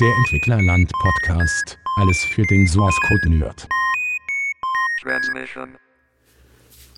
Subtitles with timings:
[0.00, 1.78] Der Entwicklerland Podcast.
[1.98, 3.68] Alles für den Source Code Nerd.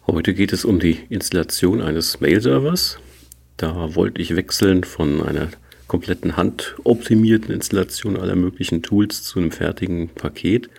[0.07, 2.99] Heute geht es um die Installation eines Mail-Servers.
[3.59, 5.49] Da wollte ich wechseln von einer
[5.89, 10.71] kompletten handoptimierten Installation aller möglichen Tools zu einem fertigen Paket.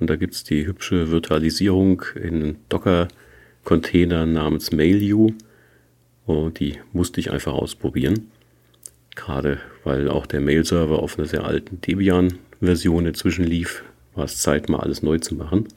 [0.00, 5.34] Und da gibt es die hübsche Virtualisierung in Docker-Containern namens MailU.
[6.24, 8.30] Und die musste ich einfach ausprobieren.
[9.14, 14.68] Gerade weil auch der Mail-Server auf einer sehr alten Debian-Version inzwischen lief, war es Zeit,
[14.68, 15.68] mal alles neu zu machen.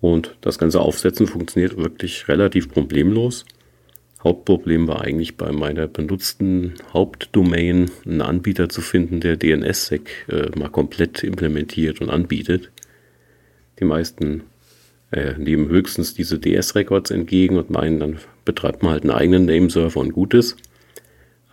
[0.00, 3.46] Und das ganze Aufsetzen funktioniert wirklich relativ problemlos.
[4.22, 10.70] Hauptproblem war eigentlich bei meiner benutzten Hauptdomain einen Anbieter zu finden, der DNSSEC äh, mal
[10.70, 12.70] komplett implementiert und anbietet.
[13.78, 14.44] Die meisten
[15.10, 20.00] äh, nehmen höchstens diese DS-Records entgegen und meinen, dann betreibt man halt einen eigenen Nameserver
[20.00, 20.56] und Gutes.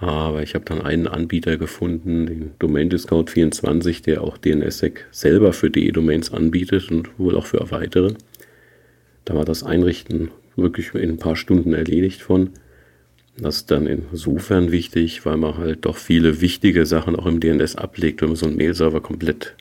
[0.02, 5.54] Aber ich habe dann einen Anbieter gefunden, den Domain Discount 24, der auch DNSSEC selber
[5.54, 8.16] für DE-Domains anbietet und wohl auch für weitere.
[9.26, 12.50] Da war das Einrichten wirklich in ein paar Stunden erledigt von.
[13.38, 17.76] Das ist dann insofern wichtig, weil man halt doch viele wichtige Sachen auch im DNS
[17.76, 19.56] ablegt, wenn man so einen Mail-Server komplett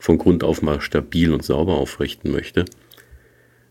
[0.00, 2.64] von Grund auf mal stabil und sauber aufrichten möchte.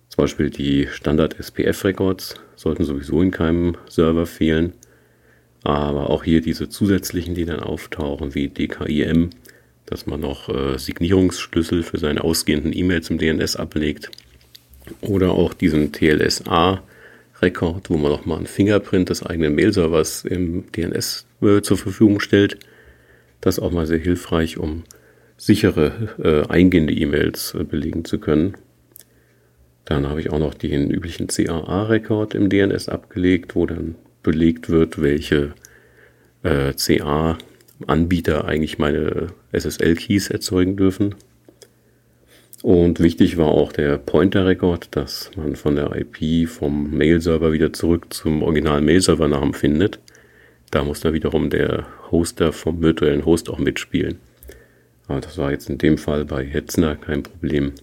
[0.07, 4.71] Zum Beispiel die Standard-SPF-Records sollten sowieso in keinem Server fehlen.
[5.63, 9.29] Aber auch hier diese zusätzlichen, die dann auftauchen, wie DKIM,
[9.85, 14.11] dass man noch äh, Signierungsschlüssel für seine ausgehenden E-Mails im DNS ablegt.
[15.01, 21.25] Oder auch diesen TLSA-Rekord, wo man noch mal ein Fingerprint des eigenen Mail-Servers im DNS
[21.41, 22.57] äh, zur Verfügung stellt.
[23.39, 24.83] Das ist auch mal sehr hilfreich, um
[25.37, 28.55] sichere äh, eingehende E-Mails äh, belegen zu können.
[29.85, 35.01] Dann habe ich auch noch den üblichen CAA-Rekord im DNS abgelegt, wo dann belegt wird,
[35.01, 35.53] welche
[36.43, 41.15] äh, CA-Anbieter eigentlich meine SSL-Keys erzeugen dürfen.
[42.63, 48.13] Und wichtig war auch der Pointer-Rekord, dass man von der IP vom Mail-Server wieder zurück
[48.13, 49.99] zum originalen Mail-Server-Namen findet.
[50.71, 54.15] Da muss dann wiederum der Hoster vom virtuellen Host auch mitspielen.
[55.07, 57.73] Aber das war jetzt in dem Fall bei Hetzner kein Problem.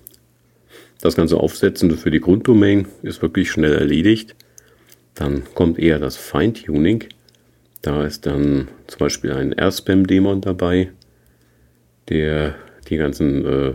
[1.03, 4.34] Das ganze Aufsetzen für die Grunddomain ist wirklich schnell erledigt.
[5.15, 7.04] Dann kommt eher das Feintuning.
[7.82, 10.91] Da ist dann zum Beispiel ein R-Spam-Dämon dabei,
[12.09, 12.54] der
[12.88, 13.75] die ganzen äh,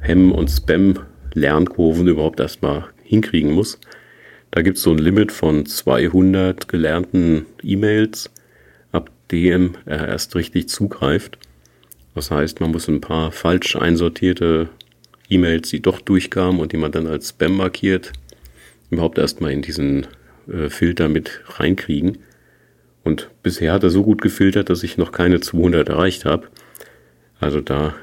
[0.00, 3.78] Hem- und Spam-Lernkurven überhaupt erstmal hinkriegen muss.
[4.50, 8.30] Da gibt es so ein Limit von 200 gelernten E-Mails,
[8.92, 11.38] ab dem er erst richtig zugreift.
[12.14, 14.70] Das heißt, man muss ein paar falsch einsortierte
[15.28, 18.12] E-Mails, die doch durchkamen und die man dann als Spam markiert,
[18.90, 20.06] überhaupt erstmal in diesen
[20.50, 22.18] äh, Filter mit reinkriegen.
[23.04, 26.48] Und bisher hat er so gut gefiltert, dass ich noch keine 200 erreicht habe.
[27.38, 27.94] Also da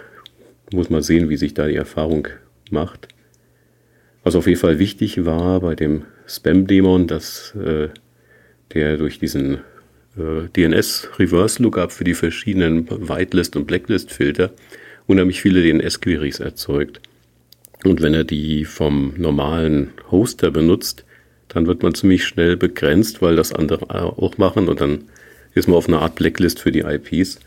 [0.71, 2.27] muss man sehen, wie sich da die Erfahrung
[2.69, 3.07] macht.
[4.23, 7.89] Was auf jeden Fall wichtig war bei dem Spam-Dämon, dass äh,
[8.73, 9.55] der durch diesen
[10.17, 14.51] äh, DNS-Reverse-Lookup für die verschiedenen Whitelist- und Blacklist-Filter
[15.07, 17.01] unheimlich viele DNS-Queries erzeugt.
[17.83, 21.03] Und wenn er die vom normalen Hoster benutzt,
[21.53, 25.05] dann wird man ziemlich schnell begrenzt, weil das andere auch machen und dann
[25.53, 27.39] ist man auf einer Art Blacklist für die IPs.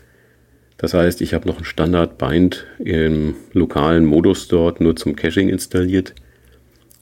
[0.77, 6.13] Das heißt, ich habe noch ein Standard-Bind im lokalen Modus dort nur zum Caching installiert.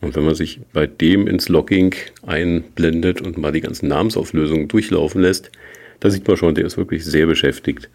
[0.01, 1.93] Und wenn man sich bei dem ins Logging
[2.25, 5.51] einblendet und mal die ganzen Namensauflösungen durchlaufen lässt,
[5.99, 7.89] da sieht man schon, der ist wirklich sehr beschäftigt.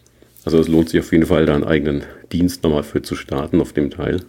[0.44, 3.60] Also es lohnt sich auf jeden Fall, da einen eigenen Dienst nochmal für zu starten
[3.60, 4.20] auf dem Teil.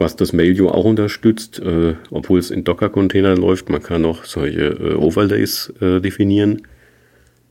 [0.00, 4.68] Was das Mailio auch unterstützt, äh, obwohl es in Docker-Containern läuft, man kann auch solche
[4.68, 6.62] äh, Overlays äh, definieren.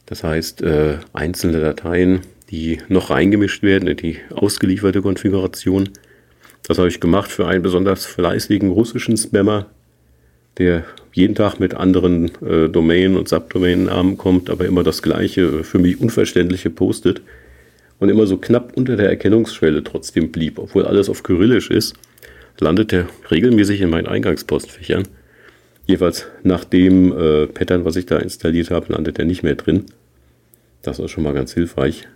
[0.08, 5.90] Das heißt, äh, einzelne Dateien, die noch reingemischt werden in die ausgelieferte Konfiguration.
[6.68, 9.68] Das habe ich gemacht für einen besonders fleißigen russischen Spammer,
[10.58, 15.64] der jeden Tag mit anderen äh, Domainen und Subdomainnamen kommt, aber immer das gleiche, äh,
[15.64, 17.22] für mich unverständliche postet
[18.00, 21.94] und immer so knapp unter der Erkennungsschwelle trotzdem blieb, obwohl alles auf Kyrillisch ist
[22.60, 25.08] landet er regelmäßig in meinen Eingangspostfächern.
[25.86, 29.86] Jeweils nach dem äh, Pattern, was ich da installiert habe, landet er nicht mehr drin.
[30.82, 32.08] Das ist schon mal ganz hilfreich.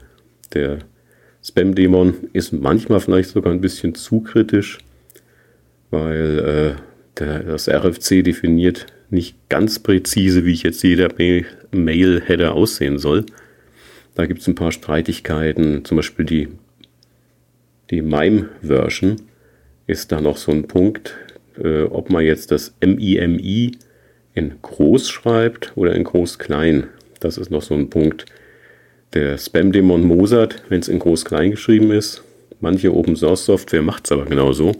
[0.54, 0.80] Der
[1.44, 4.78] Spam-Dämon ist manchmal vielleicht sogar ein bisschen zu kritisch,
[5.90, 11.10] weil äh, der, das RFC definiert nicht ganz präzise, wie ich jetzt jeder
[11.72, 13.26] Mail-Header aussehen soll.
[14.16, 16.48] Da gibt es ein paar Streitigkeiten, zum Beispiel die,
[17.90, 19.18] die MIME-Version
[19.88, 21.16] ist da noch so ein Punkt,
[21.62, 23.72] äh, ob man jetzt das MIMI
[24.34, 26.88] in groß schreibt oder in groß klein.
[27.20, 28.26] Das ist noch so ein Punkt.
[29.14, 32.24] der Spam-Dämon Mozart, wenn es in groß-klein geschrieben ist.
[32.60, 34.74] Manche Open-Source-Software macht es aber genauso.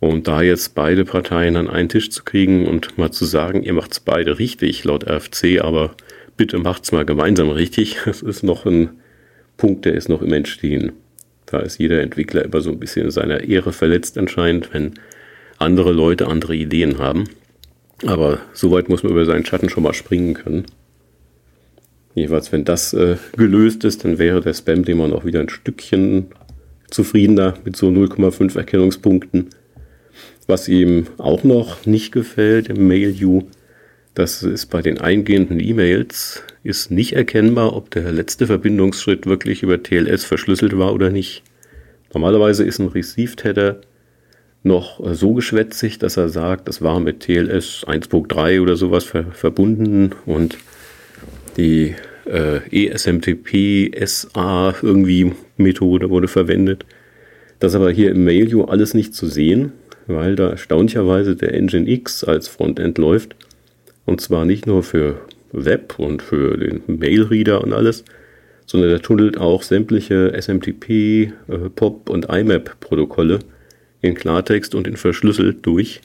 [0.00, 3.72] Und da jetzt beide Parteien an einen Tisch zu kriegen und mal zu sagen, ihr
[3.72, 5.94] macht es beide richtig laut RFC, aber
[6.36, 8.90] bitte macht es mal gemeinsam richtig, das ist noch ein
[9.56, 10.92] Punkt, der ist noch im Entstehen.
[11.52, 14.94] Da ist jeder Entwickler immer so ein bisschen in seiner Ehre verletzt anscheinend, wenn
[15.58, 17.24] andere Leute andere Ideen haben.
[18.06, 20.64] Aber soweit muss man über seinen Schatten schon mal springen können.
[22.14, 26.28] Jeweils, wenn das äh, gelöst ist, dann wäre der Spam-Dämon auch wieder ein Stückchen
[26.90, 29.50] zufriedener mit so 0,5 Erkennungspunkten.
[30.46, 33.42] Was ihm auch noch nicht gefällt im Mail-U,
[34.14, 39.82] das ist bei den eingehenden E-Mails, ist nicht erkennbar, ob der letzte Verbindungsschritt wirklich über
[39.82, 41.42] TLS verschlüsselt war oder nicht.
[42.12, 43.80] Normalerweise ist ein Received Header
[44.62, 50.12] noch so geschwätzig, dass er sagt, das war mit TLS 1.3 oder sowas ver verbunden
[50.26, 50.56] und
[51.56, 51.94] die
[52.26, 56.84] äh, ESMTP SA irgendwie Methode wurde verwendet.
[57.58, 59.72] Das ist aber hier im Mailview alles nicht zu sehen,
[60.06, 63.34] weil da erstaunlicherweise der Engine X als Frontend läuft.
[64.04, 65.20] Und zwar nicht nur für
[65.52, 68.04] Web und für den Mailreader und alles,
[68.66, 73.40] sondern der tunnelt auch sämtliche SMTP, äh, POP und IMAP-Protokolle
[74.00, 76.00] in Klartext und in verschlüsselt durch.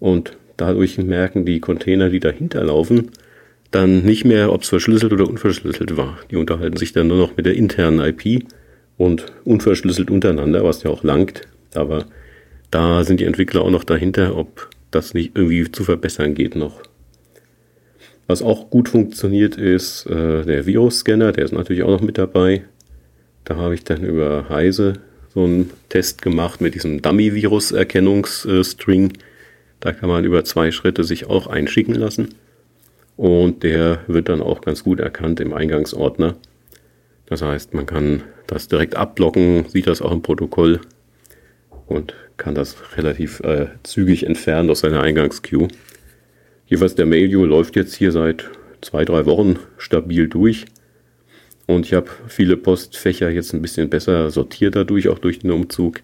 [0.00, 3.10] Und dadurch merken die Container, die dahinter laufen,
[3.70, 6.18] dann nicht mehr, ob es verschlüsselt oder unverschlüsselt war.
[6.30, 8.44] Die unterhalten sich dann nur noch mit der internen IP
[8.98, 11.42] und unverschlüsselt untereinander, was ja auch langt.
[11.74, 12.06] Aber
[12.70, 16.82] da sind die Entwickler auch noch dahinter, ob das nicht irgendwie zu verbessern geht noch.
[18.30, 22.62] Was auch gut funktioniert, ist äh, der Virus-Scanner, der ist natürlich auch noch mit dabei.
[23.42, 25.00] Da habe ich dann über Heise
[25.34, 29.14] so einen Test gemacht mit diesem Dummy-Virus-Erkennungsstring.
[29.80, 32.36] Da kann man über zwei Schritte sich auch einschicken lassen.
[33.16, 36.36] Und der wird dann auch ganz gut erkannt im Eingangsordner.
[37.26, 40.80] Das heißt, man kann das direkt abblocken, sieht das auch im Protokoll
[41.88, 45.66] und kann das relativ äh, zügig entfernen aus seiner Eingangsqueue.
[46.70, 48.48] Jeweils der Mailview läuft jetzt hier seit
[48.80, 50.66] zwei, drei Wochen stabil durch.
[51.66, 56.00] Und ich habe viele Postfächer jetzt ein bisschen besser sortiert dadurch, auch durch den Umzug.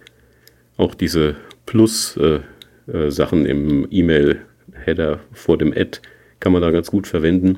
[0.76, 1.36] Auch diese
[1.66, 6.00] Plus-Sachen äh, äh, im E-Mail-Header vor dem Ad
[6.40, 7.56] kann man da ganz gut verwenden.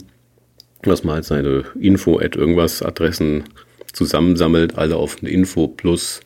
[0.82, 3.44] Dass man halt seine Info-Ad irgendwas Adressen
[3.92, 6.20] zusammensammelt, alle auf eine Info plus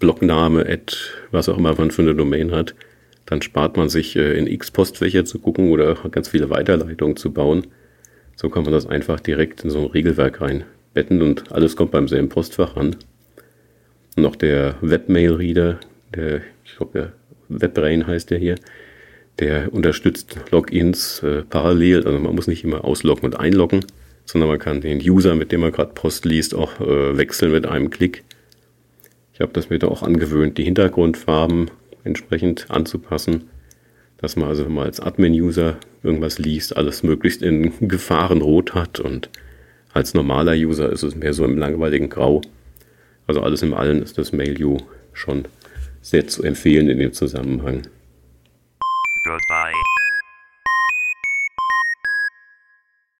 [0.00, 0.92] Blockname, Ad,
[1.30, 2.74] was auch immer man für eine Domain hat.
[3.26, 7.32] Dann spart man sich äh, in x Postfächer zu gucken oder ganz viele Weiterleitungen zu
[7.32, 7.66] bauen.
[8.36, 12.08] So kann man das einfach direkt in so ein Regelwerk reinbetten und alles kommt beim
[12.08, 12.96] selben Postfach an.
[14.16, 15.80] Und noch der Webmail-Reader,
[16.14, 17.12] der, ich glaube, der
[17.48, 18.56] WebBrain heißt der hier,
[19.38, 22.06] der unterstützt Logins äh, parallel.
[22.06, 23.84] Also man muss nicht immer ausloggen und einloggen,
[24.24, 27.66] sondern man kann den User, mit dem man gerade Post liest, auch äh, wechseln mit
[27.66, 28.24] einem Klick.
[29.34, 31.70] Ich habe das mir da auch angewöhnt, die Hintergrundfarben
[32.06, 33.50] entsprechend anzupassen,
[34.18, 39.28] dass man also, wenn man als Admin-User irgendwas liest, alles möglichst in Gefahrenrot hat und
[39.92, 42.42] als normaler User ist es mehr so im langweiligen Grau.
[43.26, 44.78] Also alles im Allen ist das MailU
[45.12, 45.46] schon
[46.02, 47.82] sehr zu empfehlen in dem Zusammenhang.
[49.24, 49.85] Goodbye.